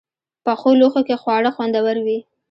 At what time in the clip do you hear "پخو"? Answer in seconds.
0.45-0.69